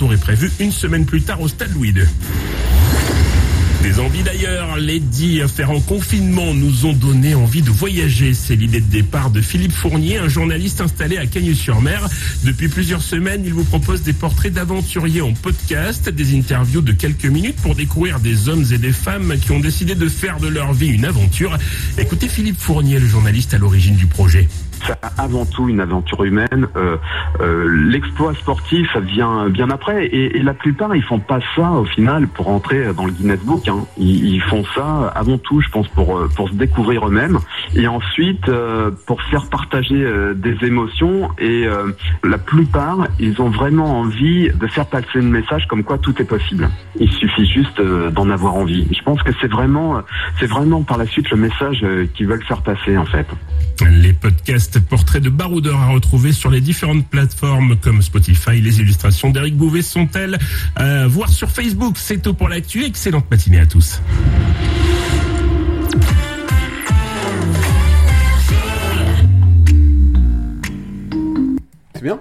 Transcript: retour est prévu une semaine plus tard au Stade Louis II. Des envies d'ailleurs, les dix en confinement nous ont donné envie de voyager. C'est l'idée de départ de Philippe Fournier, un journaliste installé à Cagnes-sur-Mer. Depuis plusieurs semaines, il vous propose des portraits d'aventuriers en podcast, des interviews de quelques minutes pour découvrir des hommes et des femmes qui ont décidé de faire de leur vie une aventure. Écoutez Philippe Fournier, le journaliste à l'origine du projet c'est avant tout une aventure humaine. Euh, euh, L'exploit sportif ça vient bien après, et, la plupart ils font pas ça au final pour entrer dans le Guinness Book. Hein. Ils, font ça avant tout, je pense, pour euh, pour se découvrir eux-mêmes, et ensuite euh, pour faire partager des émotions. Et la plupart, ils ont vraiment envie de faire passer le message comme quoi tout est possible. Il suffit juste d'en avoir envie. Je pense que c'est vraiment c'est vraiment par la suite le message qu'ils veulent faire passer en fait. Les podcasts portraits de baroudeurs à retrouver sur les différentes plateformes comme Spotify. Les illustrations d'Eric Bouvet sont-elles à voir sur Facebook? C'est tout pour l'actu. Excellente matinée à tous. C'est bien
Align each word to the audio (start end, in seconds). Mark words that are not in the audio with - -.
retour 0.00 0.14
est 0.14 0.16
prévu 0.16 0.50
une 0.60 0.72
semaine 0.72 1.04
plus 1.04 1.20
tard 1.20 1.42
au 1.42 1.48
Stade 1.48 1.74
Louis 1.74 1.90
II. 1.90 2.04
Des 3.82 3.98
envies 3.98 4.22
d'ailleurs, 4.22 4.78
les 4.78 4.98
dix 4.98 5.42
en 5.68 5.80
confinement 5.80 6.54
nous 6.54 6.86
ont 6.86 6.94
donné 6.94 7.34
envie 7.34 7.60
de 7.60 7.68
voyager. 7.68 8.32
C'est 8.32 8.56
l'idée 8.56 8.80
de 8.80 8.90
départ 8.90 9.30
de 9.30 9.42
Philippe 9.42 9.72
Fournier, 9.72 10.16
un 10.16 10.28
journaliste 10.28 10.80
installé 10.80 11.18
à 11.18 11.26
Cagnes-sur-Mer. 11.26 12.08
Depuis 12.44 12.68
plusieurs 12.68 13.02
semaines, 13.02 13.42
il 13.44 13.52
vous 13.52 13.64
propose 13.64 14.00
des 14.00 14.14
portraits 14.14 14.54
d'aventuriers 14.54 15.20
en 15.20 15.34
podcast, 15.34 16.08
des 16.08 16.34
interviews 16.34 16.80
de 16.80 16.92
quelques 16.92 17.26
minutes 17.26 17.56
pour 17.56 17.74
découvrir 17.74 18.20
des 18.20 18.48
hommes 18.48 18.64
et 18.72 18.78
des 18.78 18.92
femmes 18.92 19.34
qui 19.38 19.52
ont 19.52 19.60
décidé 19.60 19.94
de 19.94 20.08
faire 20.08 20.40
de 20.40 20.48
leur 20.48 20.72
vie 20.72 20.88
une 20.88 21.04
aventure. 21.04 21.58
Écoutez 21.98 22.28
Philippe 22.28 22.58
Fournier, 22.58 22.98
le 22.98 23.06
journaliste 23.06 23.52
à 23.52 23.58
l'origine 23.58 23.96
du 23.96 24.06
projet 24.06 24.48
c'est 24.86 24.98
avant 25.18 25.44
tout 25.44 25.68
une 25.68 25.80
aventure 25.80 26.24
humaine. 26.24 26.66
Euh, 26.76 26.96
euh, 27.40 27.68
L'exploit 27.90 28.34
sportif 28.34 28.92
ça 28.92 29.00
vient 29.00 29.48
bien 29.48 29.70
après, 29.70 30.06
et, 30.06 30.40
la 30.42 30.54
plupart 30.54 30.94
ils 30.96 31.02
font 31.02 31.18
pas 31.18 31.40
ça 31.54 31.72
au 31.72 31.84
final 31.84 32.26
pour 32.28 32.48
entrer 32.48 32.92
dans 32.94 33.06
le 33.06 33.12
Guinness 33.12 33.40
Book. 33.40 33.68
Hein. 33.68 33.84
Ils, 33.98 34.40
font 34.40 34.64
ça 34.74 35.12
avant 35.14 35.38
tout, 35.38 35.60
je 35.60 35.68
pense, 35.68 35.86
pour 35.88 36.16
euh, 36.16 36.28
pour 36.34 36.48
se 36.48 36.54
découvrir 36.54 37.06
eux-mêmes, 37.06 37.38
et 37.74 37.86
ensuite 37.86 38.48
euh, 38.48 38.90
pour 39.06 39.22
faire 39.24 39.48
partager 39.48 40.06
des 40.34 40.56
émotions. 40.66 41.30
Et 41.38 41.66
la 42.24 42.38
plupart, 42.38 43.08
ils 43.18 43.40
ont 43.40 43.50
vraiment 43.50 44.00
envie 44.00 44.50
de 44.50 44.66
faire 44.66 44.86
passer 44.86 45.06
le 45.16 45.22
message 45.22 45.66
comme 45.68 45.84
quoi 45.84 45.98
tout 45.98 46.14
est 46.20 46.24
possible. 46.24 46.68
Il 46.98 47.10
suffit 47.10 47.46
juste 47.46 47.80
d'en 47.80 48.30
avoir 48.30 48.54
envie. 48.54 48.86
Je 48.92 49.02
pense 49.02 49.22
que 49.22 49.32
c'est 49.40 49.50
vraiment 49.50 50.02
c'est 50.38 50.46
vraiment 50.46 50.82
par 50.82 50.98
la 50.98 51.06
suite 51.06 51.30
le 51.30 51.36
message 51.36 51.84
qu'ils 52.14 52.26
veulent 52.26 52.44
faire 52.44 52.62
passer 52.62 52.96
en 52.96 53.06
fait. 53.06 53.26
Les 53.88 54.12
podcasts 54.12 54.69
portraits 54.78 55.22
de 55.22 55.30
baroudeurs 55.30 55.80
à 55.80 55.88
retrouver 55.88 56.32
sur 56.32 56.50
les 56.50 56.60
différentes 56.60 57.06
plateformes 57.06 57.76
comme 57.76 58.02
Spotify. 58.02 58.60
Les 58.60 58.80
illustrations 58.80 59.30
d'Eric 59.30 59.56
Bouvet 59.56 59.82
sont-elles 59.82 60.38
à 60.76 61.06
voir 61.06 61.28
sur 61.28 61.50
Facebook? 61.50 61.96
C'est 61.96 62.22
tout 62.22 62.34
pour 62.34 62.48
l'actu. 62.48 62.84
Excellente 62.84 63.30
matinée 63.30 63.58
à 63.60 63.66
tous. 63.66 64.00
C'est 71.94 72.02
bien 72.02 72.18